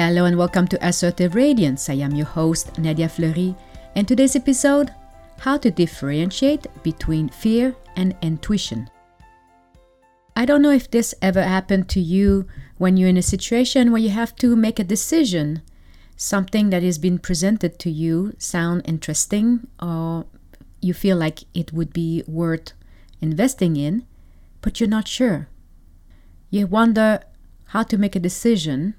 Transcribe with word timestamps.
Hello 0.00 0.24
and 0.24 0.38
welcome 0.38 0.66
to 0.68 0.78
Assertive 0.80 1.34
Radiance. 1.34 1.90
I 1.90 1.96
am 1.96 2.14
your 2.14 2.24
host, 2.24 2.78
Nadia 2.78 3.06
Fleury, 3.06 3.54
and 3.94 4.08
today's 4.08 4.34
episode 4.34 4.94
How 5.40 5.58
to 5.58 5.70
differentiate 5.70 6.66
between 6.82 7.28
fear 7.28 7.76
and 7.96 8.16
intuition. 8.22 8.88
I 10.34 10.46
don't 10.46 10.62
know 10.62 10.70
if 10.70 10.90
this 10.90 11.14
ever 11.20 11.42
happened 11.42 11.90
to 11.90 12.00
you 12.00 12.46
when 12.78 12.96
you're 12.96 13.10
in 13.10 13.18
a 13.18 13.22
situation 13.22 13.92
where 13.92 14.00
you 14.00 14.08
have 14.08 14.34
to 14.36 14.56
make 14.56 14.78
a 14.78 14.84
decision. 14.84 15.60
Something 16.16 16.70
that 16.70 16.82
has 16.82 16.96
been 16.96 17.18
presented 17.18 17.78
to 17.80 17.90
you 17.90 18.32
sound 18.38 18.80
interesting 18.86 19.66
or 19.82 20.24
you 20.80 20.94
feel 20.94 21.18
like 21.18 21.44
it 21.52 21.74
would 21.74 21.92
be 21.92 22.24
worth 22.26 22.72
investing 23.20 23.76
in, 23.76 24.06
but 24.62 24.80
you're 24.80 24.88
not 24.88 25.06
sure. 25.06 25.48
You 26.48 26.66
wonder 26.66 27.20
how 27.66 27.82
to 27.82 27.98
make 27.98 28.16
a 28.16 28.18
decision 28.18 28.94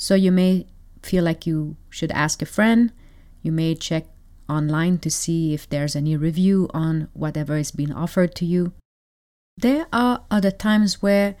so 0.00 0.14
you 0.14 0.32
may 0.32 0.64
feel 1.02 1.22
like 1.22 1.46
you 1.46 1.76
should 1.90 2.10
ask 2.12 2.40
a 2.40 2.46
friend. 2.46 2.90
You 3.42 3.52
may 3.52 3.74
check 3.74 4.06
online 4.48 4.96
to 5.00 5.10
see 5.10 5.52
if 5.52 5.68
there's 5.68 5.94
any 5.94 6.16
review 6.16 6.70
on 6.72 7.08
whatever 7.12 7.58
is 7.58 7.70
being 7.70 7.92
offered 7.92 8.34
to 8.36 8.46
you. 8.46 8.72
There 9.58 9.86
are 9.92 10.22
other 10.30 10.50
times 10.50 11.02
where 11.02 11.36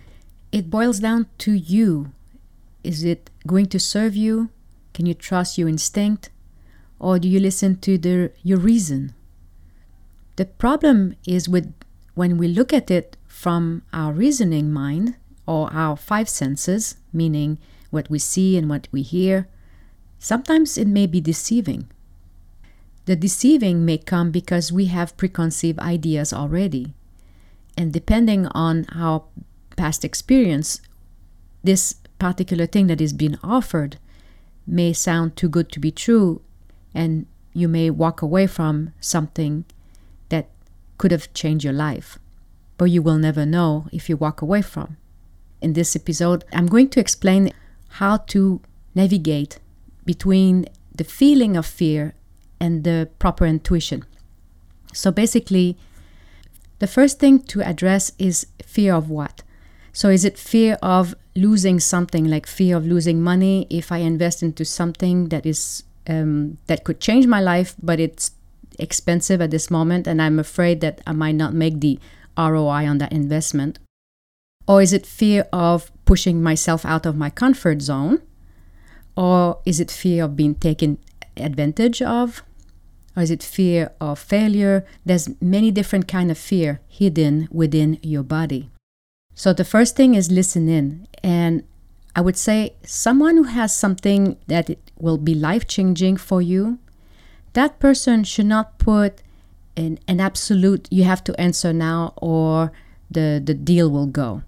it 0.52 0.68
boils 0.68 1.00
down 1.00 1.28
to 1.38 1.52
you. 1.52 2.12
Is 2.84 3.02
it 3.02 3.30
going 3.46 3.64
to 3.68 3.80
serve 3.80 4.14
you? 4.14 4.50
Can 4.92 5.06
you 5.06 5.14
trust 5.14 5.56
your 5.56 5.66
instinct? 5.66 6.28
Or 6.98 7.18
do 7.18 7.28
you 7.28 7.40
listen 7.40 7.80
to 7.80 7.96
the, 7.96 8.30
your 8.42 8.58
reason? 8.58 9.14
The 10.36 10.44
problem 10.44 11.16
is 11.26 11.48
with 11.48 11.72
when 12.12 12.36
we 12.36 12.46
look 12.46 12.74
at 12.74 12.90
it 12.90 13.16
from 13.26 13.84
our 13.94 14.12
reasoning 14.12 14.70
mind 14.70 15.16
or 15.46 15.72
our 15.72 15.96
five 15.96 16.28
senses, 16.28 16.96
meaning 17.10 17.56
what 17.90 18.08
we 18.08 18.18
see 18.18 18.56
and 18.56 18.68
what 18.68 18.88
we 18.90 19.02
hear, 19.02 19.48
sometimes 20.18 20.78
it 20.78 20.88
may 20.88 21.06
be 21.06 21.20
deceiving. 21.20 21.88
The 23.06 23.16
deceiving 23.16 23.84
may 23.84 23.98
come 23.98 24.30
because 24.30 24.72
we 24.72 24.86
have 24.86 25.16
preconceived 25.16 25.78
ideas 25.80 26.32
already. 26.32 26.94
And 27.76 27.92
depending 27.92 28.46
on 28.48 28.86
our 28.94 29.24
past 29.76 30.04
experience, 30.04 30.80
this 31.64 31.94
particular 32.18 32.66
thing 32.66 32.86
that 32.88 33.00
is 33.00 33.12
being 33.12 33.38
offered 33.42 33.98
may 34.66 34.92
sound 34.92 35.36
too 35.36 35.48
good 35.48 35.72
to 35.72 35.80
be 35.80 35.90
true, 35.90 36.42
and 36.94 37.26
you 37.52 37.66
may 37.66 37.90
walk 37.90 38.22
away 38.22 38.46
from 38.46 38.92
something 39.00 39.64
that 40.28 40.48
could 40.98 41.10
have 41.10 41.32
changed 41.34 41.64
your 41.64 41.72
life. 41.72 42.18
But 42.76 42.86
you 42.86 43.02
will 43.02 43.18
never 43.18 43.44
know 43.44 43.88
if 43.92 44.08
you 44.08 44.16
walk 44.16 44.42
away 44.42 44.62
from. 44.62 44.96
In 45.60 45.72
this 45.72 45.96
episode, 45.96 46.44
I'm 46.52 46.66
going 46.66 46.88
to 46.90 47.00
explain 47.00 47.52
how 47.98 48.18
to 48.18 48.60
navigate 48.94 49.58
between 50.04 50.66
the 50.94 51.04
feeling 51.04 51.56
of 51.56 51.66
fear 51.66 52.14
and 52.58 52.84
the 52.84 53.08
proper 53.18 53.46
intuition. 53.46 54.04
So 54.92 55.10
basically, 55.10 55.76
the 56.78 56.86
first 56.86 57.18
thing 57.18 57.42
to 57.44 57.62
address 57.62 58.12
is 58.18 58.46
fear 58.64 58.94
of 58.94 59.08
what? 59.08 59.42
So 59.92 60.08
is 60.08 60.24
it 60.24 60.38
fear 60.38 60.78
of 60.82 61.14
losing 61.34 61.80
something, 61.80 62.24
like 62.24 62.46
fear 62.46 62.76
of 62.76 62.86
losing 62.86 63.22
money 63.22 63.66
if 63.70 63.92
I 63.92 63.98
invest 63.98 64.42
into 64.42 64.64
something 64.64 65.28
that 65.28 65.46
is 65.46 65.84
um, 66.06 66.58
that 66.66 66.84
could 66.84 67.00
change 67.00 67.26
my 67.26 67.40
life, 67.40 67.76
but 67.82 68.00
it's 68.00 68.32
expensive 68.78 69.40
at 69.40 69.50
this 69.50 69.70
moment, 69.70 70.06
and 70.06 70.20
I'm 70.20 70.38
afraid 70.38 70.80
that 70.80 71.00
I 71.06 71.12
might 71.12 71.34
not 71.34 71.54
make 71.54 71.80
the 71.80 71.98
ROI 72.36 72.88
on 72.88 72.98
that 72.98 73.12
investment? 73.12 73.78
Or 74.70 74.80
is 74.80 74.92
it 74.92 75.04
fear 75.04 75.48
of 75.52 75.90
pushing 76.04 76.40
myself 76.40 76.86
out 76.86 77.04
of 77.04 77.16
my 77.16 77.28
comfort 77.28 77.82
zone? 77.82 78.22
Or 79.16 79.58
is 79.66 79.80
it 79.80 79.90
fear 79.90 80.22
of 80.22 80.36
being 80.36 80.54
taken 80.54 80.98
advantage 81.36 82.00
of? 82.00 82.44
Or 83.16 83.24
is 83.24 83.32
it 83.32 83.42
fear 83.42 83.90
of 84.00 84.20
failure? 84.20 84.86
There's 85.04 85.28
many 85.40 85.72
different 85.72 86.06
kind 86.06 86.30
of 86.30 86.38
fear 86.38 86.78
hidden 86.86 87.48
within 87.50 87.98
your 88.00 88.22
body. 88.22 88.70
So 89.34 89.52
the 89.52 89.64
first 89.64 89.96
thing 89.96 90.14
is 90.14 90.30
listen 90.30 90.68
in. 90.68 91.08
And 91.20 91.64
I 92.14 92.20
would 92.20 92.36
say 92.36 92.74
someone 92.84 93.38
who 93.38 93.50
has 93.50 93.74
something 93.74 94.36
that 94.46 94.70
it 94.70 94.92
will 94.96 95.18
be 95.18 95.34
life 95.34 95.66
changing 95.66 96.16
for 96.18 96.40
you, 96.40 96.78
that 97.54 97.80
person 97.80 98.22
should 98.22 98.46
not 98.46 98.78
put 98.78 99.20
an, 99.76 99.98
an 100.06 100.20
absolute 100.20 100.86
you 100.92 101.02
have 101.02 101.24
to 101.24 101.40
answer 101.40 101.72
now 101.72 102.12
or 102.18 102.70
the, 103.10 103.42
the 103.44 103.54
deal 103.54 103.90
will 103.90 104.06
go 104.06 104.44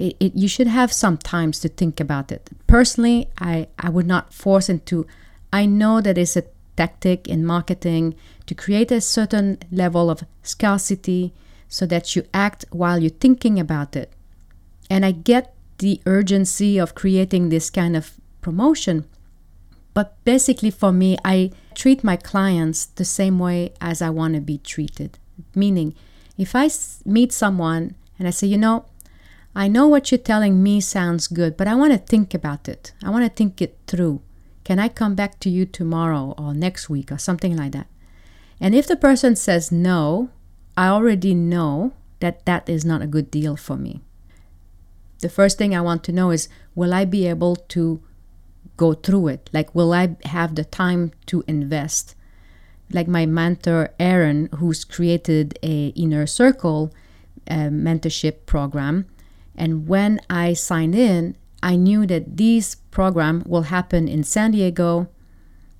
it, 0.00 0.16
it, 0.18 0.34
you 0.34 0.48
should 0.48 0.66
have 0.66 0.92
some 0.92 1.18
times 1.18 1.60
to 1.60 1.68
think 1.68 2.00
about 2.00 2.32
it. 2.32 2.48
Personally, 2.66 3.28
I, 3.38 3.68
I 3.78 3.90
would 3.90 4.06
not 4.06 4.32
force 4.32 4.70
into. 4.70 5.06
I 5.52 5.66
know 5.66 6.00
that 6.00 6.16
it's 6.16 6.36
a 6.36 6.44
tactic 6.76 7.28
in 7.28 7.44
marketing 7.44 8.14
to 8.46 8.54
create 8.54 8.90
a 8.90 9.02
certain 9.02 9.58
level 9.70 10.08
of 10.08 10.24
scarcity 10.42 11.34
so 11.68 11.84
that 11.86 12.16
you 12.16 12.24
act 12.32 12.64
while 12.70 12.98
you're 12.98 13.10
thinking 13.10 13.60
about 13.60 13.94
it. 13.94 14.10
And 14.88 15.04
I 15.04 15.12
get 15.12 15.54
the 15.78 16.00
urgency 16.06 16.78
of 16.78 16.94
creating 16.94 17.50
this 17.50 17.68
kind 17.68 17.94
of 17.94 18.14
promotion. 18.40 19.04
But 19.92 20.16
basically, 20.24 20.70
for 20.70 20.92
me, 20.92 21.18
I 21.24 21.50
treat 21.74 22.02
my 22.02 22.16
clients 22.16 22.86
the 22.86 23.04
same 23.04 23.38
way 23.38 23.74
as 23.82 24.00
I 24.00 24.08
want 24.08 24.34
to 24.34 24.40
be 24.40 24.58
treated. 24.58 25.18
Meaning, 25.54 25.94
if 26.38 26.54
I 26.54 26.70
meet 27.04 27.32
someone 27.32 27.96
and 28.18 28.26
I 28.26 28.30
say, 28.30 28.46
you 28.46 28.56
know, 28.56 28.86
I 29.54 29.66
know 29.66 29.88
what 29.88 30.10
you're 30.10 30.18
telling 30.18 30.62
me 30.62 30.80
sounds 30.80 31.26
good, 31.26 31.56
but 31.56 31.66
I 31.66 31.74
want 31.74 31.92
to 31.92 31.98
think 31.98 32.34
about 32.34 32.68
it. 32.68 32.92
I 33.02 33.10
want 33.10 33.24
to 33.24 33.30
think 33.30 33.60
it 33.60 33.78
through. 33.86 34.22
Can 34.64 34.78
I 34.78 34.88
come 34.88 35.14
back 35.14 35.40
to 35.40 35.50
you 35.50 35.66
tomorrow 35.66 36.34
or 36.38 36.54
next 36.54 36.88
week 36.88 37.10
or 37.10 37.18
something 37.18 37.56
like 37.56 37.72
that? 37.72 37.88
And 38.60 38.74
if 38.74 38.86
the 38.86 38.96
person 38.96 39.34
says 39.34 39.72
no, 39.72 40.30
I 40.76 40.88
already 40.88 41.34
know 41.34 41.92
that 42.20 42.46
that 42.46 42.68
is 42.68 42.84
not 42.84 43.02
a 43.02 43.08
good 43.08 43.30
deal 43.30 43.56
for 43.56 43.76
me. 43.76 44.02
The 45.20 45.28
first 45.28 45.58
thing 45.58 45.74
I 45.74 45.80
want 45.80 46.04
to 46.04 46.12
know 46.12 46.30
is 46.30 46.48
will 46.74 46.94
I 46.94 47.04
be 47.04 47.26
able 47.26 47.56
to 47.56 48.00
go 48.76 48.94
through 48.94 49.28
it? 49.28 49.50
Like, 49.52 49.74
will 49.74 49.92
I 49.92 50.16
have 50.24 50.54
the 50.54 50.64
time 50.64 51.12
to 51.26 51.42
invest? 51.48 52.14
Like 52.92 53.08
my 53.08 53.26
mentor, 53.26 53.90
Aaron, 53.98 54.48
who's 54.56 54.84
created 54.84 55.58
a 55.62 55.88
inner 55.88 56.26
circle 56.26 56.92
uh, 57.48 57.68
mentorship 57.68 58.46
program 58.46 59.06
and 59.60 59.86
when 59.86 60.22
I 60.30 60.54
signed 60.54 60.94
in, 60.94 61.36
I 61.62 61.76
knew 61.76 62.06
that 62.06 62.38
this 62.38 62.76
program 62.90 63.42
will 63.46 63.68
happen 63.68 64.08
in 64.08 64.24
San 64.24 64.52
Diego 64.52 65.08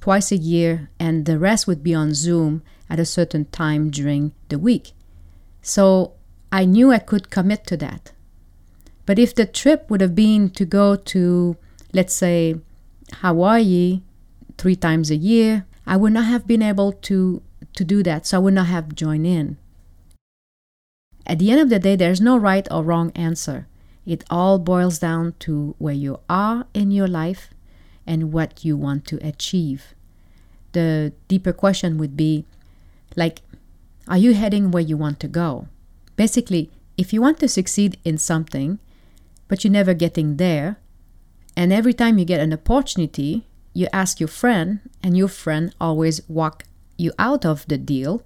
twice 0.03 0.31
a 0.31 0.37
year, 0.37 0.91
and 1.01 1.25
the 1.25 1.39
rest 1.39 1.67
would 1.67 1.83
be 1.83 1.95
on 1.95 2.13
Zoom 2.13 2.63
at 2.91 3.01
a 3.01 3.07
certain 3.07 3.47
time 3.47 3.89
during 3.89 4.33
the 4.51 4.59
week. 4.59 4.93
So 5.63 6.13
I 6.53 6.67
knew 6.67 6.93
I 6.93 6.99
could 6.99 7.31
commit 7.31 7.67
to 7.69 7.77
that. 7.79 8.13
But 9.07 9.19
if 9.19 9.35
the 9.35 9.47
trip 9.47 9.89
would 9.89 10.03
have 10.03 10.15
been 10.15 10.51
to 10.51 10.67
go 10.67 10.95
to, 10.95 11.57
let's 11.95 12.13
say, 12.13 12.57
Hawaii 13.23 14.03
three 14.59 14.77
times 14.77 15.11
a 15.11 15.17
year, 15.17 15.65
I 15.87 15.97
would 15.97 16.13
not 16.13 16.27
have 16.27 16.47
been 16.47 16.63
able 16.63 16.93
to, 17.09 17.43
to 17.77 17.85
do 17.85 18.03
that. 18.03 18.27
So 18.27 18.37
I 18.37 18.41
would 18.41 18.55
not 18.55 18.67
have 18.67 18.95
joined 18.95 19.27
in. 19.27 19.57
At 21.27 21.39
the 21.39 21.51
end 21.51 21.61
of 21.61 21.71
the 21.71 21.79
day, 21.79 21.97
there's 21.97 22.21
no 22.21 22.37
right 22.37 22.69
or 22.71 22.83
wrong 22.83 23.11
answer. 23.15 23.67
It 24.11 24.25
all 24.29 24.59
boils 24.59 24.99
down 24.99 25.35
to 25.47 25.77
where 25.79 25.95
you 25.95 26.19
are 26.29 26.67
in 26.75 26.91
your 26.91 27.07
life 27.07 27.55
and 28.05 28.33
what 28.33 28.65
you 28.65 28.77
want 28.77 29.07
to 29.07 29.25
achieve. 29.25 29.95
The 30.73 31.13
deeper 31.29 31.53
question 31.53 31.97
would 31.97 32.17
be 32.17 32.45
like, 33.15 33.43
are 34.09 34.19
you 34.19 34.35
heading 34.35 34.73
where 34.73 34.83
you 34.83 34.97
want 34.97 35.21
to 35.21 35.29
go? 35.29 35.69
Basically, 36.17 36.73
if 36.99 37.13
you 37.13 37.23
want 37.23 37.39
to 37.39 37.47
succeed 37.47 38.01
in 38.05 38.19
something, 38.19 38.81
but 39.47 39.63
you're 39.63 39.71
never 39.71 39.95
getting 39.95 40.39
there, 40.39 40.79
and 41.57 41.73
every 41.73 41.95
time 41.95 42.19
you 42.19 42.25
get 42.25 42.41
an 42.41 42.53
opportunity, 42.53 43.47
you 43.75 43.87
ask 43.93 44.19
your 44.19 44.27
friend, 44.27 44.81
and 45.05 45.17
your 45.17 45.29
friend 45.29 45.73
always 45.81 46.29
walk 46.29 46.65
you 46.97 47.13
out 47.17 47.47
of 47.47 47.65
the 47.69 47.79
deal, 47.79 48.25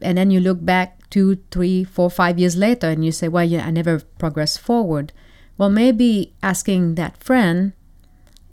and 0.00 0.18
then 0.18 0.30
you 0.30 0.40
look 0.40 0.64
back 0.64 1.08
two, 1.10 1.38
three, 1.50 1.84
four, 1.84 2.10
five 2.10 2.38
years 2.38 2.56
later 2.56 2.88
and 2.88 3.04
you 3.04 3.12
say, 3.12 3.28
well, 3.28 3.44
yeah, 3.44 3.66
I 3.66 3.70
never 3.70 4.00
progressed 4.18 4.60
forward. 4.60 5.12
Well, 5.58 5.70
maybe 5.70 6.34
asking 6.42 6.94
that 6.94 7.22
friend, 7.22 7.72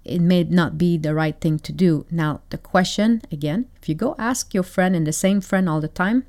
it 0.04 0.22
may 0.22 0.44
not 0.44 0.78
be 0.78 0.98
the 0.98 1.14
right 1.14 1.40
thing 1.40 1.60
to 1.60 1.72
do. 1.72 2.06
Now, 2.10 2.42
the 2.50 2.58
question 2.58 3.22
again, 3.32 3.68
if 3.82 3.88
you 3.88 3.96
go 3.96 4.16
ask 4.18 4.54
your 4.54 4.64
friend 4.64 4.96
and 4.96 5.06
the 5.06 5.14
same 5.14 5.42
friend 5.42 5.70
all 5.70 5.82
the 5.82 5.88
time, 5.88 6.26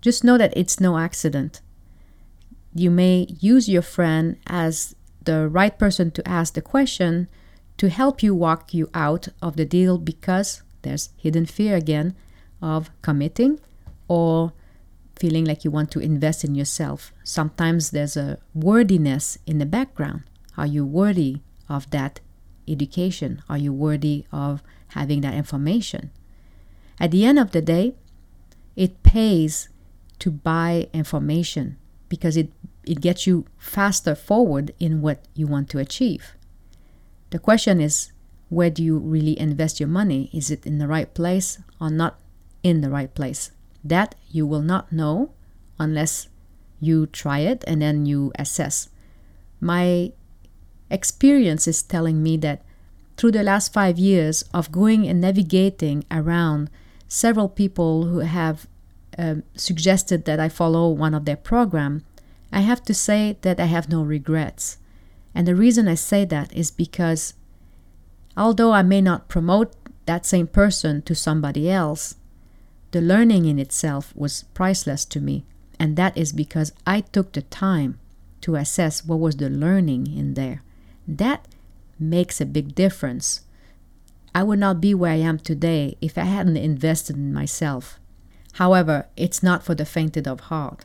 just 0.00 0.24
know 0.24 0.38
that 0.38 0.52
it's 0.56 0.80
no 0.80 0.98
accident. 0.98 1.60
You 2.74 2.90
may 2.90 3.26
use 3.40 3.68
your 3.68 3.82
friend 3.82 4.36
as 4.46 4.94
the 5.24 5.48
right 5.48 5.78
person 5.78 6.10
to 6.12 6.26
ask 6.26 6.54
the 6.54 6.62
question 6.62 7.28
to 7.76 7.88
help 7.88 8.22
you 8.22 8.34
walk 8.34 8.72
you 8.72 8.88
out 8.94 9.28
of 9.42 9.56
the 9.56 9.64
deal 9.64 9.98
because 9.98 10.62
there's 10.82 11.10
hidden 11.16 11.46
fear 11.46 11.76
again 11.76 12.14
of 12.62 12.90
committing 13.02 13.58
or 14.10 14.52
feeling 15.14 15.44
like 15.44 15.64
you 15.64 15.70
want 15.70 15.92
to 15.92 16.00
invest 16.00 16.42
in 16.42 16.56
yourself. 16.56 17.12
Sometimes 17.22 17.90
there's 17.90 18.16
a 18.16 18.38
worthiness 18.52 19.38
in 19.46 19.58
the 19.58 19.66
background. 19.66 20.24
Are 20.56 20.66
you 20.66 20.84
worthy 20.84 21.42
of 21.68 21.88
that 21.90 22.18
education? 22.66 23.40
Are 23.48 23.56
you 23.56 23.72
worthy 23.72 24.24
of 24.32 24.64
having 24.88 25.20
that 25.20 25.34
information? 25.34 26.10
At 26.98 27.12
the 27.12 27.24
end 27.24 27.38
of 27.38 27.52
the 27.52 27.62
day, 27.62 27.94
it 28.74 29.04
pays 29.04 29.68
to 30.18 30.32
buy 30.32 30.88
information 30.92 31.78
because 32.08 32.36
it, 32.36 32.50
it 32.84 33.00
gets 33.00 33.28
you 33.28 33.46
faster 33.58 34.16
forward 34.16 34.74
in 34.80 35.02
what 35.02 35.24
you 35.34 35.46
want 35.46 35.70
to 35.70 35.78
achieve. 35.78 36.34
The 37.30 37.38
question 37.38 37.80
is 37.80 38.10
where 38.48 38.70
do 38.70 38.82
you 38.82 38.98
really 38.98 39.38
invest 39.38 39.78
your 39.78 39.88
money? 39.88 40.30
Is 40.32 40.50
it 40.50 40.66
in 40.66 40.78
the 40.78 40.88
right 40.88 41.14
place 41.14 41.60
or 41.80 41.90
not 41.90 42.18
in 42.64 42.80
the 42.80 42.90
right 42.90 43.14
place? 43.14 43.52
That 43.82 44.14
you 44.30 44.46
will 44.46 44.62
not 44.62 44.92
know 44.92 45.30
unless 45.78 46.28
you 46.80 47.06
try 47.06 47.40
it 47.40 47.64
and 47.66 47.82
then 47.82 48.06
you 48.06 48.32
assess. 48.38 48.88
My 49.60 50.12
experience 50.90 51.68
is 51.68 51.82
telling 51.82 52.22
me 52.22 52.36
that 52.38 52.62
through 53.16 53.32
the 53.32 53.42
last 53.42 53.72
five 53.72 53.98
years 53.98 54.44
of 54.54 54.72
going 54.72 55.06
and 55.06 55.20
navigating 55.20 56.04
around 56.10 56.70
several 57.06 57.48
people 57.48 58.06
who 58.06 58.20
have 58.20 58.66
um, 59.18 59.42
suggested 59.54 60.24
that 60.24 60.40
I 60.40 60.48
follow 60.48 60.88
one 60.88 61.12
of 61.12 61.26
their 61.26 61.36
program, 61.36 62.04
I 62.52 62.60
have 62.60 62.82
to 62.84 62.94
say 62.94 63.36
that 63.42 63.60
I 63.60 63.66
have 63.66 63.88
no 63.88 64.02
regrets. 64.02 64.78
And 65.34 65.46
the 65.46 65.54
reason 65.54 65.86
I 65.86 65.94
say 65.94 66.24
that 66.24 66.52
is 66.56 66.70
because 66.70 67.34
although 68.36 68.72
I 68.72 68.82
may 68.82 69.00
not 69.00 69.28
promote 69.28 69.74
that 70.06 70.24
same 70.24 70.46
person 70.46 71.02
to 71.02 71.14
somebody 71.14 71.70
else, 71.70 72.16
the 72.90 73.00
learning 73.00 73.44
in 73.44 73.58
itself 73.58 74.12
was 74.16 74.44
priceless 74.54 75.04
to 75.06 75.20
me. 75.20 75.44
And 75.78 75.96
that 75.96 76.16
is 76.16 76.32
because 76.32 76.72
I 76.86 77.00
took 77.00 77.32
the 77.32 77.42
time 77.42 77.98
to 78.42 78.56
assess 78.56 79.04
what 79.04 79.20
was 79.20 79.36
the 79.36 79.48
learning 79.48 80.06
in 80.16 80.34
there. 80.34 80.62
That 81.06 81.46
makes 81.98 82.40
a 82.40 82.46
big 82.46 82.74
difference. 82.74 83.42
I 84.34 84.42
would 84.42 84.58
not 84.58 84.80
be 84.80 84.94
where 84.94 85.12
I 85.12 85.16
am 85.16 85.38
today 85.38 85.96
if 86.00 86.16
I 86.16 86.24
hadn't 86.24 86.56
invested 86.56 87.16
in 87.16 87.32
myself. 87.32 87.98
However, 88.54 89.06
it's 89.16 89.42
not 89.42 89.62
for 89.64 89.74
the 89.74 89.84
fainted 89.84 90.26
of 90.26 90.40
heart. 90.40 90.84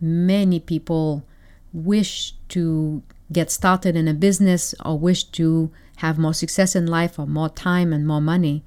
Many 0.00 0.60
people 0.60 1.24
wish 1.72 2.34
to 2.48 3.02
get 3.32 3.50
started 3.50 3.96
in 3.96 4.08
a 4.08 4.14
business 4.14 4.74
or 4.84 4.98
wish 4.98 5.24
to 5.24 5.70
have 5.96 6.18
more 6.18 6.34
success 6.34 6.76
in 6.76 6.86
life 6.86 7.18
or 7.18 7.26
more 7.26 7.48
time 7.48 7.92
and 7.92 8.06
more 8.06 8.20
money, 8.20 8.62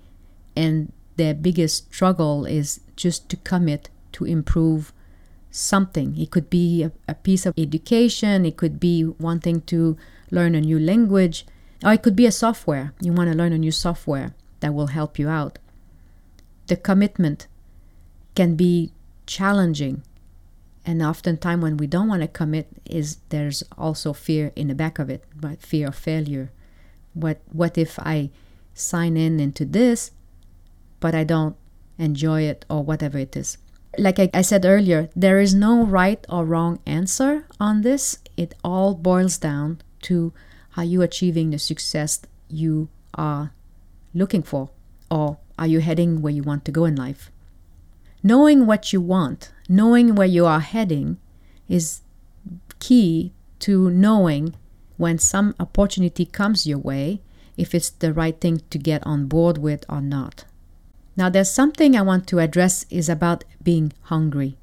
and 0.55 0.91
their 1.17 1.33
biggest 1.33 1.93
struggle 1.93 2.45
is 2.45 2.79
just 2.95 3.29
to 3.29 3.37
commit 3.37 3.89
to 4.13 4.25
improve 4.25 4.93
something. 5.51 6.17
It 6.17 6.31
could 6.31 6.49
be 6.49 6.83
a, 6.83 6.91
a, 7.07 7.15
piece 7.15 7.45
of 7.45 7.53
education, 7.57 8.45
it 8.45 8.57
could 8.57 8.79
be 8.79 9.03
wanting 9.03 9.61
to 9.61 9.97
learn 10.31 10.55
a 10.55 10.61
new 10.61 10.79
language, 10.79 11.45
or 11.83 11.93
it 11.93 12.03
could 12.03 12.15
be 12.15 12.25
a 12.25 12.31
software. 12.31 12.93
You 13.01 13.13
want 13.13 13.31
to 13.31 13.37
learn 13.37 13.53
a 13.53 13.57
new 13.57 13.71
software 13.71 14.33
that 14.59 14.73
will 14.73 14.87
help 14.87 15.19
you 15.19 15.29
out. 15.29 15.59
The 16.67 16.77
commitment 16.77 17.47
can 18.35 18.55
be 18.55 18.91
challenging. 19.25 20.03
And 20.85 21.01
oftentimes 21.01 21.61
when 21.61 21.77
we 21.77 21.87
don't 21.87 22.07
want 22.07 22.21
to 22.21 22.27
commit 22.27 22.67
is 22.85 23.17
there's 23.29 23.63
also 23.77 24.13
fear 24.13 24.51
in 24.55 24.67
the 24.67 24.75
back 24.75 24.99
of 24.99 25.09
it, 25.09 25.23
but 25.35 25.61
fear 25.61 25.87
of 25.87 25.95
failure. 25.95 26.51
What 27.13 27.41
what 27.51 27.77
if 27.77 27.99
I 27.99 28.29
sign 28.73 29.17
in 29.17 29.39
into 29.39 29.65
this 29.65 30.11
but 30.99 31.15
I 31.15 31.23
don't 31.23 31.55
enjoy 31.97 32.43
it 32.43 32.65
or 32.69 32.83
whatever 32.83 33.17
it 33.17 33.35
is? 33.35 33.57
like 33.97 34.19
I, 34.19 34.29
I, 34.33 34.41
said 34.41 34.65
earlier, 34.65 35.09
there 35.15 35.39
is 35.39 35.53
no 35.53 35.83
right 35.83 36.23
or 36.29 36.45
wrong 36.45 36.79
answer 36.85 37.47
on 37.59 37.81
this. 37.81 38.19
It 38.35 38.53
all 38.63 38.93
boils 38.93 39.37
down 39.37 39.81
to 40.03 40.33
are 40.75 40.83
you 40.83 41.01
achieving 41.01 41.49
the 41.49 41.59
success 41.59 42.21
you 42.49 42.89
are 43.15 43.51
looking 44.13 44.43
for? 44.43 44.69
Or 45.09 45.37
are 45.57 45.67
you 45.67 45.79
heading 45.79 46.21
where 46.21 46.33
you 46.33 46.43
want 46.43 46.65
to 46.65 46.71
go 46.71 46.85
in 46.85 46.95
life? 46.95 47.31
Knowing 48.21 48.65
what 48.65 48.93
you 48.93 49.01
want, 49.01 49.51
knowing 49.67 50.15
where 50.15 50.27
you 50.27 50.45
are 50.45 50.59
heading, 50.59 51.17
is 51.67 52.01
key 52.79 53.33
to 53.59 53.89
knowing 53.89 54.53
when 54.97 55.17
some 55.17 55.55
opportunity 55.59 56.25
comes 56.25 56.67
your 56.67 56.77
way 56.77 57.21
if 57.55 57.73
it's 57.73 57.89
the 57.89 58.13
right 58.13 58.39
thing 58.39 58.61
to 58.69 58.77
get 58.77 59.05
on 59.05 59.25
board 59.25 59.57
with 59.57 59.83
or 59.89 60.01
not. 60.01 60.45
Now, 61.17 61.29
there's 61.29 61.49
something 61.49 61.97
I 61.97 62.03
want 62.03 62.27
to 62.27 62.39
address 62.39 62.85
is 62.91 63.09
about 63.09 63.43
being 63.63 63.91
hungry. 64.03 64.55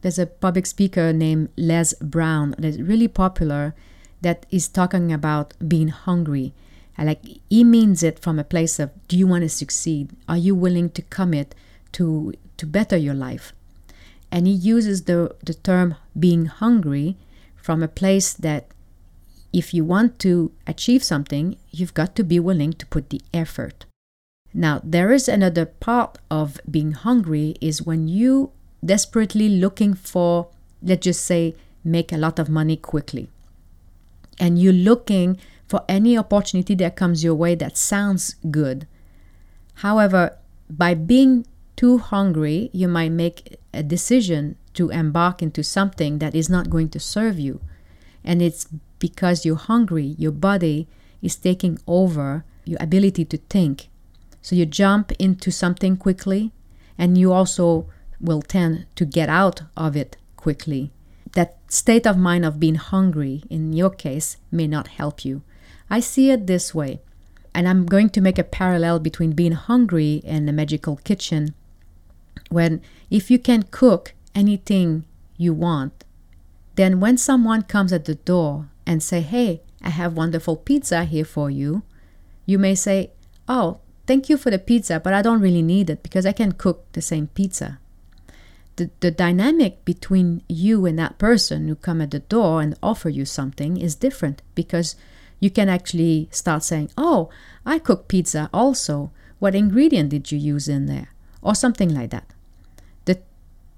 There's 0.00 0.18
a 0.20 0.26
public 0.26 0.64
speaker 0.66 1.12
named 1.12 1.48
Les 1.56 1.92
Brown 1.94 2.54
that's 2.56 2.78
really 2.78 3.08
popular 3.08 3.74
that 4.22 4.46
is 4.48 4.68
talking 4.68 5.12
about 5.12 5.54
being 5.68 5.88
hungry. 5.88 6.54
Like 6.96 7.40
he 7.50 7.64
means 7.64 8.04
it 8.04 8.20
from 8.20 8.38
a 8.38 8.44
place 8.44 8.78
of 8.78 8.90
do 9.08 9.18
you 9.18 9.26
want 9.26 9.42
to 9.42 9.48
succeed? 9.48 10.10
Are 10.28 10.36
you 10.36 10.54
willing 10.54 10.90
to 10.90 11.02
commit 11.02 11.54
to 11.92 12.32
to 12.56 12.66
better 12.66 12.96
your 12.96 13.14
life? 13.14 13.52
And 14.30 14.46
he 14.46 14.52
uses 14.52 15.04
the, 15.04 15.34
the 15.44 15.54
term 15.54 15.96
being 16.18 16.46
hungry 16.46 17.16
from 17.56 17.82
a 17.82 17.88
place 17.88 18.32
that 18.34 18.66
if 19.52 19.72
you 19.72 19.84
want 19.84 20.18
to 20.20 20.52
achieve 20.66 21.02
something, 21.02 21.56
you've 21.70 21.94
got 21.94 22.14
to 22.16 22.24
be 22.24 22.38
willing 22.38 22.72
to 22.74 22.86
put 22.86 23.10
the 23.10 23.22
effort. 23.32 23.86
Now, 24.54 24.80
there 24.82 25.12
is 25.12 25.28
another 25.28 25.66
part 25.66 26.18
of 26.30 26.60
being 26.70 26.92
hungry 26.92 27.56
is 27.60 27.82
when 27.82 28.08
you 28.08 28.50
desperately 28.84 29.48
looking 29.48 29.94
for, 29.94 30.48
let's 30.82 31.04
just 31.04 31.24
say, 31.24 31.54
make 31.84 32.12
a 32.12 32.16
lot 32.16 32.38
of 32.38 32.48
money 32.48 32.76
quickly. 32.76 33.28
And 34.38 34.58
you're 34.58 34.72
looking 34.72 35.38
for 35.66 35.82
any 35.88 36.16
opportunity 36.16 36.74
that 36.76 36.96
comes 36.96 37.22
your 37.22 37.34
way 37.34 37.54
that 37.56 37.76
sounds 37.76 38.36
good. 38.50 38.86
However, 39.74 40.36
by 40.70 40.94
being 40.94 41.46
too 41.76 41.98
hungry, 41.98 42.70
you 42.72 42.88
might 42.88 43.12
make 43.12 43.58
a 43.74 43.82
decision 43.82 44.56
to 44.74 44.90
embark 44.90 45.42
into 45.42 45.62
something 45.62 46.18
that 46.18 46.34
is 46.34 46.48
not 46.48 46.70
going 46.70 46.88
to 46.90 47.00
serve 47.00 47.38
you. 47.38 47.60
And 48.24 48.40
it's 48.40 48.66
because 48.98 49.44
you're 49.44 49.56
hungry, 49.56 50.14
your 50.18 50.32
body 50.32 50.88
is 51.22 51.36
taking 51.36 51.78
over 51.86 52.44
your 52.64 52.78
ability 52.80 53.24
to 53.26 53.36
think 53.48 53.87
so 54.42 54.56
you 54.56 54.66
jump 54.66 55.12
into 55.18 55.50
something 55.50 55.96
quickly, 55.96 56.52
and 56.96 57.16
you 57.18 57.32
also 57.32 57.86
will 58.20 58.42
tend 58.42 58.86
to 58.96 59.04
get 59.04 59.28
out 59.28 59.62
of 59.76 59.96
it 59.96 60.16
quickly. 60.36 60.90
That 61.32 61.58
state 61.68 62.06
of 62.06 62.16
mind 62.16 62.44
of 62.44 62.58
being 62.58 62.76
hungry, 62.76 63.44
in 63.50 63.72
your 63.72 63.90
case, 63.90 64.36
may 64.50 64.66
not 64.66 64.88
help 64.88 65.24
you. 65.24 65.42
I 65.90 66.00
see 66.00 66.30
it 66.30 66.46
this 66.46 66.74
way, 66.74 67.00
and 67.54 67.68
I'm 67.68 67.86
going 67.86 68.10
to 68.10 68.20
make 68.20 68.38
a 68.38 68.44
parallel 68.44 68.98
between 68.98 69.32
being 69.32 69.52
hungry 69.52 70.22
and 70.24 70.46
the 70.46 70.52
magical 70.52 70.96
kitchen. 70.96 71.54
When 72.50 72.80
if 73.10 73.30
you 73.30 73.38
can 73.38 73.64
cook 73.64 74.14
anything 74.34 75.04
you 75.36 75.52
want, 75.52 76.04
then 76.76 77.00
when 77.00 77.18
someone 77.18 77.62
comes 77.62 77.92
at 77.92 78.04
the 78.04 78.14
door 78.14 78.68
and 78.86 79.02
say, 79.02 79.20
"Hey, 79.20 79.62
I 79.82 79.90
have 79.90 80.16
wonderful 80.16 80.56
pizza 80.56 81.04
here 81.04 81.24
for 81.24 81.50
you," 81.50 81.82
you 82.46 82.58
may 82.58 82.74
say, 82.74 83.10
"Oh, 83.48 83.80
thank 84.08 84.30
you 84.30 84.38
for 84.38 84.50
the 84.50 84.58
pizza, 84.58 84.98
but 84.98 85.12
I 85.12 85.20
don't 85.20 85.40
really 85.40 85.62
need 85.62 85.90
it 85.90 86.02
because 86.02 86.24
I 86.24 86.32
can 86.32 86.52
cook 86.52 86.90
the 86.92 87.02
same 87.02 87.26
pizza. 87.28 87.78
The, 88.76 88.90
the 89.00 89.10
dynamic 89.10 89.84
between 89.84 90.42
you 90.48 90.86
and 90.86 90.98
that 90.98 91.18
person 91.18 91.68
who 91.68 91.74
come 91.74 92.00
at 92.00 92.10
the 92.10 92.20
door 92.20 92.62
and 92.62 92.78
offer 92.82 93.10
you 93.10 93.26
something 93.26 93.76
is 93.76 93.94
different 93.94 94.40
because 94.54 94.96
you 95.40 95.50
can 95.50 95.68
actually 95.68 96.28
start 96.30 96.64
saying, 96.64 96.90
Oh, 96.96 97.28
I 97.66 97.78
cook 97.78 98.08
pizza 98.08 98.48
also. 98.52 99.10
What 99.40 99.54
ingredient 99.54 100.08
did 100.08 100.32
you 100.32 100.38
use 100.38 100.68
in 100.68 100.86
there? 100.86 101.08
Or 101.42 101.54
something 101.54 101.94
like 101.94 102.10
that. 102.10 102.24
The, 103.04 103.20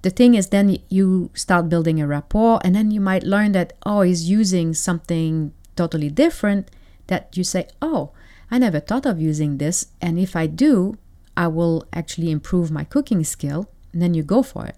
the 0.03 0.11
thing 0.11 0.35
is, 0.35 0.49
then 0.49 0.79
you 0.89 1.31
start 1.35 1.69
building 1.69 2.01
a 2.01 2.07
rapport, 2.07 2.61
and 2.65 2.75
then 2.75 2.91
you 2.91 3.01
might 3.01 3.25
learn 3.25 3.53
that, 3.53 3.73
oh, 3.85 4.03
he's 4.03 4.31
using 4.31 4.75
something 4.75 5.53
totally 5.77 6.09
different 6.09 6.71
that 7.09 7.37
you 7.37 7.45
say, 7.45 7.69
Oh, 7.83 8.13
I 8.51 8.59
never 8.59 8.81
thought 8.81 9.07
of 9.07 9.21
using 9.21 9.59
this, 9.59 9.87
and 10.01 10.19
if 10.19 10.35
I 10.35 10.47
do, 10.47 10.97
I 11.37 11.47
will 11.47 11.87
actually 11.93 12.31
improve 12.31 12.71
my 12.71 12.85
cooking 12.85 13.23
skill, 13.25 13.69
and 13.93 14.03
then 14.03 14.15
you 14.15 14.23
go 14.23 14.43
for 14.43 14.67
it. 14.67 14.77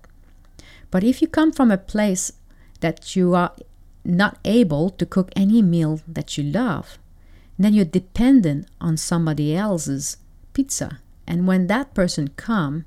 But 0.90 1.02
if 1.02 1.22
you 1.22 1.28
come 1.28 1.52
from 1.52 1.70
a 1.70 1.78
place 1.78 2.32
that 2.80 3.16
you 3.16 3.34
are 3.34 3.52
not 4.04 4.38
able 4.44 4.90
to 4.90 5.06
cook 5.06 5.30
any 5.34 5.62
meal 5.62 6.00
that 6.06 6.36
you 6.36 6.44
love, 6.44 6.98
then 7.58 7.72
you're 7.72 7.84
dependent 7.84 8.66
on 8.80 8.96
somebody 8.96 9.56
else's 9.56 10.18
pizza. 10.52 10.98
And 11.26 11.46
when 11.46 11.66
that 11.68 11.94
person 11.94 12.28
come, 12.36 12.84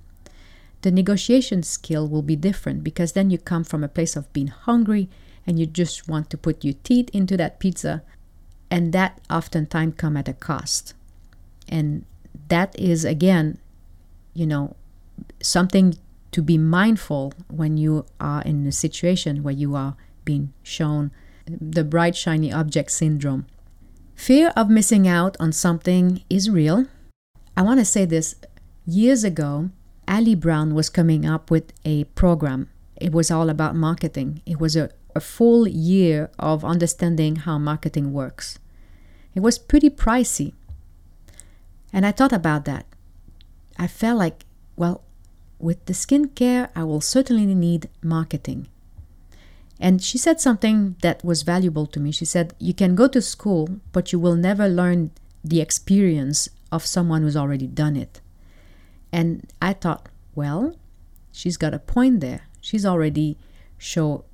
the 0.81 0.91
negotiation 0.91 1.63
skill 1.63 2.07
will 2.07 2.21
be 2.21 2.35
different 2.35 2.83
because 2.83 3.13
then 3.13 3.31
you 3.31 3.37
come 3.39 3.63
from 3.63 3.83
a 3.83 3.87
place 3.87 4.15
of 4.15 4.31
being 4.33 4.47
hungry 4.47 5.09
and 5.47 5.57
you 5.59 5.65
just 5.65 6.07
want 6.07 6.29
to 6.29 6.37
put 6.37 6.63
your 6.63 6.75
teeth 6.83 7.09
into 7.13 7.37
that 7.37 7.59
pizza 7.59 8.03
and 8.69 8.93
that 8.93 9.19
oftentimes 9.29 9.95
come 9.97 10.17
at 10.17 10.27
a 10.27 10.33
cost 10.33 10.93
and 11.67 12.05
that 12.49 12.77
is 12.79 13.05
again 13.05 13.57
you 14.33 14.45
know 14.45 14.75
something 15.41 15.97
to 16.31 16.41
be 16.41 16.57
mindful 16.57 17.33
when 17.47 17.77
you 17.77 18.05
are 18.19 18.41
in 18.41 18.65
a 18.67 18.71
situation 18.71 19.43
where 19.43 19.53
you 19.53 19.75
are 19.75 19.95
being 20.25 20.51
shown 20.63 21.11
the 21.45 21.83
bright 21.83 22.15
shiny 22.15 22.51
object 22.51 22.91
syndrome 22.91 23.45
Fear 24.15 24.53
of 24.55 24.69
missing 24.69 25.07
out 25.07 25.35
on 25.39 25.51
something 25.51 26.23
is 26.29 26.49
real. 26.49 26.85
I 27.55 27.61
want 27.61 27.79
to 27.79 27.85
say 27.85 28.05
this 28.05 28.35
years 28.87 29.23
ago, 29.23 29.69
Ali 30.07 30.35
Brown 30.35 30.73
was 30.73 30.89
coming 30.89 31.25
up 31.25 31.51
with 31.51 31.73
a 31.83 32.05
program. 32.15 32.69
It 32.95 33.11
was 33.11 33.29
all 33.29 33.49
about 33.49 33.75
marketing. 33.75 34.41
It 34.45 34.59
was 34.59 34.75
a, 34.75 34.89
a 35.15 35.21
full 35.21 35.67
year 35.67 36.29
of 36.37 36.65
understanding 36.65 37.37
how 37.37 37.57
marketing 37.57 38.11
works. 38.11 38.59
It 39.33 39.39
was 39.39 39.57
pretty 39.57 39.89
pricey. 39.89 40.53
And 41.93 42.05
I 42.05 42.11
thought 42.11 42.33
about 42.33 42.65
that. 42.65 42.85
I 43.77 43.87
felt 43.87 44.19
like, 44.19 44.45
well, 44.75 45.03
with 45.59 45.85
the 45.85 45.93
skincare, 45.93 46.69
I 46.75 46.83
will 46.83 47.01
certainly 47.01 47.45
need 47.55 47.89
marketing. 48.03 48.67
And 49.79 50.01
she 50.01 50.17
said 50.17 50.39
something 50.39 50.95
that 51.01 51.23
was 51.23 51.41
valuable 51.43 51.85
to 51.87 51.99
me. 51.99 52.11
She 52.11 52.25
said, 52.25 52.53
You 52.59 52.73
can 52.73 52.95
go 52.95 53.07
to 53.09 53.21
school, 53.21 53.79
but 53.91 54.11
you 54.11 54.19
will 54.19 54.35
never 54.35 54.69
learn 54.69 55.11
the 55.43 55.61
experience 55.61 56.49
of 56.71 56.85
someone 56.85 57.21
who's 57.21 57.37
already 57.37 57.67
done 57.67 57.95
it. 57.95 58.21
And 59.11 59.51
I 59.61 59.73
thought, 59.73 60.09
well, 60.33 60.75
she's 61.31 61.57
got 61.57 61.73
a 61.73 61.79
point 61.79 62.19
there. 62.19 62.41
She's 62.61 62.85
already 62.85 63.37
show 63.77 64.25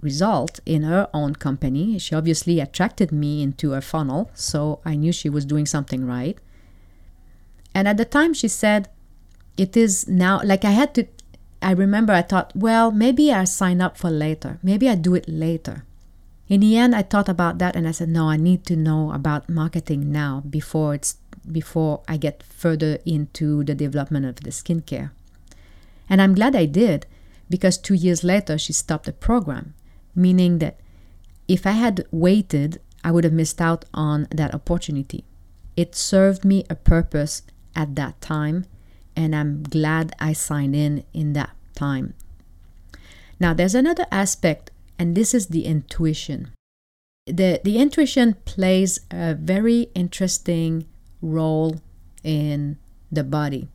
result 0.00 0.60
in 0.66 0.82
her 0.82 1.08
own 1.12 1.34
company. 1.34 1.98
She 1.98 2.14
obviously 2.14 2.60
attracted 2.60 3.12
me 3.12 3.42
into 3.42 3.72
her 3.72 3.80
funnel, 3.80 4.30
so 4.34 4.80
I 4.84 4.94
knew 4.96 5.12
she 5.12 5.28
was 5.28 5.44
doing 5.44 5.66
something 5.66 6.06
right. 6.06 6.38
And 7.74 7.86
at 7.86 7.96
the 7.96 8.04
time 8.04 8.34
she 8.34 8.48
said, 8.48 8.88
it 9.56 9.76
is 9.76 10.08
now 10.08 10.40
like 10.42 10.64
I 10.64 10.70
had 10.70 10.94
to 10.94 11.06
I 11.62 11.72
remember 11.72 12.12
I 12.12 12.22
thought, 12.22 12.52
well, 12.54 12.90
maybe 12.90 13.32
I 13.32 13.44
sign 13.44 13.82
up 13.82 13.98
for 13.98 14.10
later. 14.10 14.58
Maybe 14.62 14.88
I 14.88 14.94
do 14.94 15.14
it 15.14 15.28
later. 15.28 15.84
In 16.48 16.60
the 16.60 16.76
end, 16.76 16.96
I 16.96 17.02
thought 17.02 17.28
about 17.28 17.58
that 17.58 17.76
and 17.76 17.86
I 17.86 17.92
said, 17.92 18.08
no, 18.08 18.28
I 18.28 18.36
need 18.36 18.64
to 18.66 18.76
know 18.76 19.12
about 19.12 19.48
marketing 19.48 20.10
now 20.10 20.42
before 20.48 20.94
it's 20.94 21.16
before 21.50 22.02
I 22.08 22.16
get 22.16 22.42
further 22.42 22.98
into 23.06 23.64
the 23.64 23.74
development 23.74 24.26
of 24.26 24.36
the 24.36 24.50
skincare. 24.50 25.10
And 26.08 26.20
I'm 26.20 26.34
glad 26.34 26.56
I 26.56 26.66
did 26.66 27.06
because 27.48 27.78
two 27.78 27.94
years 27.94 28.24
later 28.24 28.58
she 28.58 28.72
stopped 28.72 29.06
the 29.06 29.12
program, 29.12 29.74
meaning 30.14 30.58
that 30.58 30.78
if 31.48 31.66
I 31.66 31.72
had 31.72 32.06
waited, 32.10 32.80
I 33.02 33.10
would 33.10 33.24
have 33.24 33.32
missed 33.32 33.60
out 33.60 33.84
on 33.94 34.28
that 34.30 34.54
opportunity. 34.54 35.24
It 35.76 35.94
served 35.94 36.44
me 36.44 36.64
a 36.68 36.74
purpose 36.74 37.42
at 37.74 37.94
that 37.96 38.20
time 38.20 38.66
and 39.16 39.34
I'm 39.34 39.62
glad 39.62 40.14
I 40.18 40.32
signed 40.32 40.74
in 40.74 41.04
in 41.12 41.32
that 41.34 41.50
time. 41.74 42.14
Now, 43.38 43.54
there's 43.54 43.74
another 43.74 44.06
aspect, 44.10 44.70
and 44.98 45.16
this 45.16 45.32
is 45.32 45.48
the 45.48 45.64
intuition. 45.64 46.52
The, 47.26 47.60
the 47.64 47.78
intuition 47.78 48.36
plays 48.44 49.00
a 49.10 49.34
very 49.34 49.88
interesting 49.94 50.86
role 51.22 51.80
in 52.22 52.78
the 53.10 53.24
body. 53.24 53.68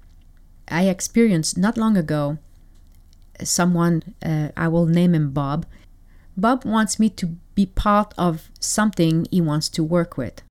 I 0.68 0.84
experienced 0.88 1.58
not 1.58 1.78
long 1.78 1.98
ago 1.98 2.38
someone, 3.44 4.16
uh, 4.24 4.50
I 4.56 4.68
will 4.68 4.86
name 4.86 5.14
him 5.14 5.32
Bob. 5.32 5.66
Bob 6.38 6.66
wants 6.66 7.00
me 7.00 7.10
to 7.10 7.28
be 7.56 7.66
part 7.66 8.14
of 8.18 8.50
something 8.60 9.26
he 9.32 9.42
wants 9.42 9.70
to 9.70 9.84
work 9.84 10.18
with. 10.18 10.42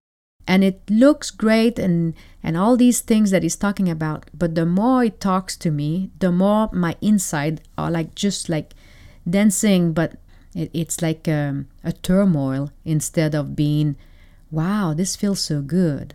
And 0.47 0.63
it 0.63 0.83
looks 0.91 1.31
great 1.31 1.79
and 1.79 2.15
and 2.43 2.57
all 2.57 2.77
these 2.77 3.01
things 3.01 3.31
that 3.31 3.43
he's 3.43 3.57
talking 3.57 3.89
about 3.89 4.29
but 4.35 4.55
the 4.55 4.67
more 4.67 5.03
he 5.03 5.11
talks 5.11 5.57
to 5.57 5.71
me 5.71 6.11
the 6.19 6.31
more 6.31 6.69
my 6.71 6.97
inside 7.01 7.63
are 7.79 7.91
like 7.91 8.15
just 8.15 8.51
like 8.51 8.75
dancing 9.29 9.95
but 9.95 10.17
it, 10.55 10.71
it's 10.75 11.01
like 11.01 11.27
um, 11.29 11.69
a 11.83 11.93
turmoil 11.93 12.71
instead 12.85 13.35
of 13.35 13.57
being 13.57 13.97
wow 14.51 14.93
this 14.93 15.17
feels 15.17 15.41
so 15.41 15.63
good. 15.63 16.15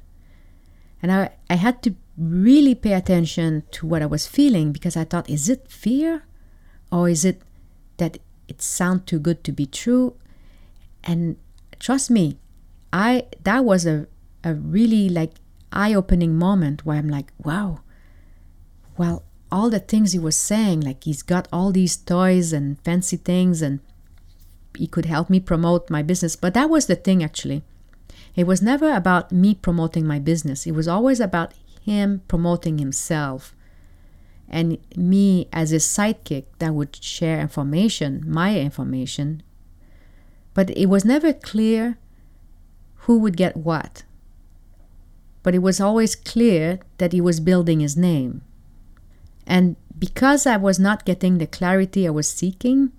And 1.01 1.11
I, 1.11 1.31
I 1.49 1.55
had 1.55 1.81
to 1.83 1.95
really 2.19 2.75
pay 2.75 2.93
attention 2.93 3.63
to 3.71 3.87
what 3.87 4.01
i 4.01 4.05
was 4.05 4.27
feeling 4.27 4.73
because 4.73 4.97
i 4.97 5.05
thought 5.05 5.29
is 5.29 5.47
it 5.47 5.71
fear 5.71 6.23
or 6.91 7.07
is 7.07 7.23
it 7.23 7.41
that 7.95 8.17
it 8.49 8.61
sounds 8.61 9.03
too 9.05 9.19
good 9.19 9.43
to 9.43 9.51
be 9.51 9.65
true 9.65 10.15
and 11.03 11.37
trust 11.79 12.09
me 12.11 12.37
i 12.91 13.23
that 13.43 13.63
was 13.63 13.85
a 13.85 14.07
a 14.43 14.53
really 14.53 15.09
like 15.09 15.33
eye-opening 15.71 16.35
moment 16.35 16.85
where 16.85 16.97
I'm 16.97 17.09
like, 17.09 17.31
wow, 17.43 17.81
well, 18.97 19.23
all 19.51 19.69
the 19.69 19.79
things 19.79 20.11
he 20.11 20.19
was 20.19 20.35
saying, 20.35 20.81
like 20.81 21.03
he's 21.03 21.23
got 21.23 21.47
all 21.51 21.71
these 21.71 21.97
toys 21.97 22.53
and 22.53 22.79
fancy 22.81 23.17
things, 23.17 23.61
and 23.61 23.79
he 24.77 24.87
could 24.87 25.05
help 25.05 25.29
me 25.29 25.39
promote 25.39 25.89
my 25.89 26.01
business. 26.01 26.35
But 26.35 26.53
that 26.53 26.69
was 26.69 26.85
the 26.85 26.95
thing, 26.95 27.23
actually. 27.23 27.63
It 28.35 28.45
was 28.45 28.61
never 28.61 28.93
about 28.93 29.31
me 29.31 29.55
promoting 29.55 30.05
my 30.05 30.19
business. 30.19 30.65
It 30.65 30.73
was 30.73 30.87
always 30.87 31.19
about 31.19 31.53
him 31.83 32.21
promoting 32.27 32.77
himself 32.77 33.55
and 34.49 34.77
me 34.95 35.47
as 35.53 35.71
a 35.71 35.77
sidekick 35.77 36.45
that 36.59 36.73
would 36.73 36.95
share 37.03 37.39
information, 37.39 38.23
my 38.25 38.59
information. 38.59 39.43
But 40.53 40.75
it 40.77 40.87
was 40.87 41.05
never 41.05 41.33
clear 41.33 41.97
who 43.03 43.19
would 43.19 43.37
get 43.37 43.55
what 43.55 44.03
but 45.43 45.55
it 45.55 45.59
was 45.59 45.79
always 45.79 46.15
clear 46.15 46.79
that 46.97 47.13
he 47.13 47.21
was 47.21 47.39
building 47.39 47.79
his 47.79 47.95
name. 47.95 48.41
And 49.47 49.75
because 49.97 50.45
I 50.45 50.57
was 50.57 50.79
not 50.79 51.05
getting 51.05 51.37
the 51.37 51.47
clarity 51.47 52.07
I 52.07 52.11
was 52.11 52.29
seeking, 52.29 52.91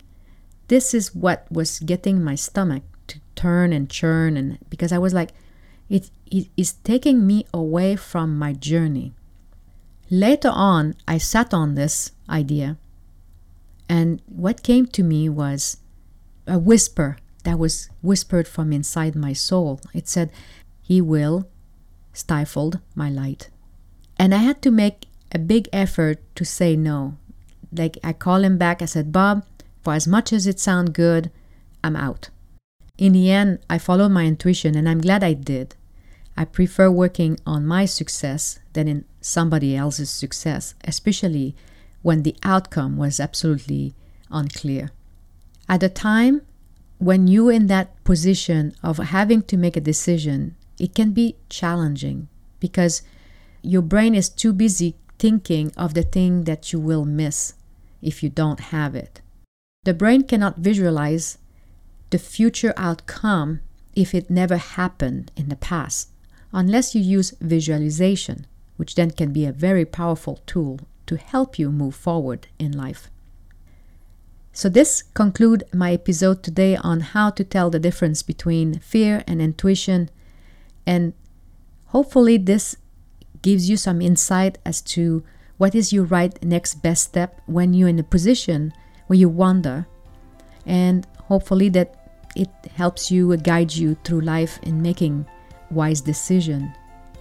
this 0.69 0.95
is 0.95 1.15
what 1.15 1.47
was 1.51 1.81
getting 1.81 2.23
my 2.23 2.35
stomach 2.35 2.83
to 3.09 3.21
turn 3.35 3.73
and 3.73 3.89
churn 3.89 4.37
and 4.37 4.59
because 4.69 4.93
I 4.93 4.99
was 4.99 5.15
like 5.15 5.31
it, 5.89 6.11
is 6.57 6.75
taking 6.85 7.27
me 7.27 7.47
away 7.53 7.97
from 7.97 8.39
my 8.39 8.53
journey. 8.53 9.13
Later 10.11 10.51
on, 10.53 10.95
I 11.07 11.19
sat 11.19 11.55
on 11.55 11.77
this 11.77 12.11
idea, 12.29 12.77
and 13.89 14.21
what 14.27 14.65
came 14.65 14.87
to 14.87 15.05
me 15.05 15.29
was 15.29 15.77
a 16.47 16.59
whisper 16.59 17.19
that 17.45 17.59
was 17.59 17.89
whispered 18.03 18.49
from 18.49 18.73
inside 18.73 19.15
my 19.15 19.33
soul. 19.33 19.81
It 19.95 20.09
said, 20.09 20.33
He 20.83 21.01
will 21.01 21.49
stifled 22.13 22.81
my 22.95 23.09
light. 23.09 23.51
And 24.19 24.35
I 24.35 24.39
had 24.39 24.61
to 24.63 24.71
make 24.71 25.07
a 25.33 25.39
big 25.39 25.69
effort 25.73 26.19
to 26.35 26.45
say 26.45 26.77
no. 26.77 27.17
Like 27.73 27.97
I 28.03 28.13
called 28.13 28.45
him 28.45 28.59
back, 28.59 28.83
I 28.83 28.87
said, 28.87 29.13
Bob, 29.13 29.45
for 29.83 29.95
as 29.95 30.07
much 30.07 30.33
as 30.33 30.47
it 30.47 30.59
sounds 30.59 30.91
good, 30.91 31.31
I'm 31.83 31.97
out. 31.97 32.31
In 32.99 33.13
the 33.13 33.31
end, 33.31 33.61
I 33.71 33.79
followed 33.79 34.11
my 34.11 34.27
intuition 34.27 34.77
and 34.77 34.89
I'm 34.89 35.01
glad 35.01 35.25
I 35.25 35.33
did. 35.33 35.75
I 36.37 36.45
prefer 36.45 36.91
working 36.91 37.39
on 37.45 37.67
my 37.67 37.85
success 37.85 38.59
than 38.73 38.89
in 38.89 39.05
somebody 39.21 39.77
else's 39.77 40.11
success, 40.11 40.75
especially 40.85 41.55
when 42.03 42.23
the 42.23 42.37
outcome 42.43 42.97
was 42.97 43.21
absolutely 43.21 43.95
unclear. 44.31 44.91
At 45.69 45.83
a 45.83 45.89
time, 45.89 46.43
when 46.99 47.29
you're 47.29 47.53
in 47.53 47.67
that 47.67 48.03
position 48.05 48.75
of 48.83 48.99
having 48.99 49.43
to 49.43 49.57
make 49.57 49.77
a 49.77 49.81
decision 49.81 50.57
it 50.81 50.95
can 50.95 51.13
be 51.13 51.37
challenging 51.51 52.29
because 52.59 53.03
your 53.63 53.83
brain 53.83 54.15
is 54.15 54.31
too 54.31 54.53
busy 54.53 54.97
thinking 55.19 55.71
of 55.77 55.93
the 55.93 56.03
thing 56.03 56.45
that 56.45 56.73
you 56.73 56.81
will 56.81 57.05
miss 57.05 57.53
if 58.01 58.23
you 58.23 58.31
don't 58.31 58.73
have 58.73 58.95
it. 58.97 59.21
The 59.85 59.93
brain 59.93 60.23
cannot 60.23 60.57
visualize 60.57 61.37
the 62.09 62.19
future 62.19 62.73
outcome 62.77 63.61
if 63.95 64.15
it 64.15 64.31
never 64.31 64.57
happened 64.57 65.31
in 65.37 65.51
the 65.51 65.57
past, 65.57 66.09
unless 66.53 66.95
you 66.95 67.01
use 67.01 67.35
visualization, 67.41 68.47
which 68.77 68.95
then 68.95 69.11
can 69.11 69.33
be 69.33 69.45
a 69.45 69.53
very 69.53 69.85
powerful 69.85 70.41
tool 70.47 70.81
to 71.07 71.17
help 71.17 71.59
you 71.59 71.71
move 71.71 71.95
forward 71.95 72.47
in 72.59 72.73
life. 72.73 73.11
So 74.53 74.69
this 74.69 75.03
conclude 75.15 75.65
my 75.73 75.93
episode 75.93 76.43
today 76.43 76.77
on 76.77 77.01
how 77.01 77.31
to 77.31 77.45
tell 77.45 77.71
the 77.71 77.79
difference 77.79 78.23
between 78.23 78.81
fear 78.81 79.23
and 79.27 79.41
intuition 79.41 80.11
and 80.87 81.13
hopefully, 81.87 82.37
this 82.37 82.77
gives 83.43 83.71
you 83.71 83.77
some 83.77 84.03
insight 84.03 84.59
as 84.65 84.81
to 84.83 85.23
what 85.57 85.75
is 85.75 85.93
your 85.93 86.05
right 86.05 86.43
next 86.43 86.83
best 86.83 87.05
step 87.05 87.41
when 87.47 87.75
you're 87.75 87.89
in 87.89 87.99
a 87.99 88.03
position 88.03 88.73
where 89.07 89.19
you 89.19 89.29
wonder. 89.29 89.87
And 90.67 91.07
hopefully, 91.29 91.69
that 91.71 91.95
it 92.35 92.51
helps 92.75 93.11
you, 93.11 93.37
guide 93.37 93.73
you 93.75 93.97
through 94.05 94.23
life 94.23 94.59
in 94.63 94.83
making 94.83 95.27
wise 95.71 96.01
decision 96.01 96.75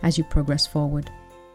as 0.03 0.17
you 0.17 0.23
progress 0.23 0.65
forward. 0.65 1.09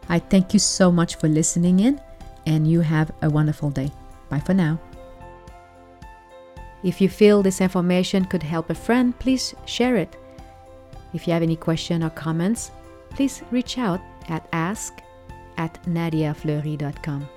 I 0.08 0.18
thank 0.18 0.52
you 0.52 0.58
so 0.58 0.92
much 0.92 1.16
for 1.16 1.28
listening 1.28 1.80
in, 1.80 2.00
and 2.46 2.70
you 2.70 2.80
have 2.80 3.10
a 3.22 3.30
wonderful 3.30 3.70
day. 3.70 3.90
Bye 4.28 4.40
for 4.40 4.54
now. 4.54 4.78
If 6.82 7.00
you 7.00 7.08
feel 7.08 7.42
this 7.42 7.60
information 7.60 8.26
could 8.26 8.42
help 8.42 8.68
a 8.68 8.74
friend, 8.74 9.18
please 9.18 9.54
share 9.64 9.96
it 9.96 10.16
if 11.14 11.28
you 11.28 11.32
have 11.32 11.42
any 11.42 11.56
question 11.56 12.02
or 12.02 12.10
comments, 12.10 12.72
please 13.10 13.42
reach 13.52 13.78
out 13.78 14.00
at 14.28 14.46
ask 14.52 15.00
at 15.56 15.80
nadiafleury.com. 15.84 17.28